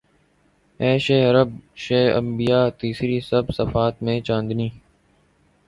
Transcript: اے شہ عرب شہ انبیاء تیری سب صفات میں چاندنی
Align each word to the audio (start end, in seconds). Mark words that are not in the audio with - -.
اے 0.79 0.91
شہ 1.03 1.19
عرب 1.29 1.49
شہ 1.83 2.01
انبیاء 2.19 2.65
تیری 2.79 3.19
سب 3.29 3.45
صفات 3.57 3.93
میں 4.03 4.19
چاندنی 4.27 4.69